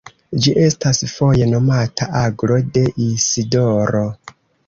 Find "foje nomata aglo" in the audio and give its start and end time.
1.11-2.59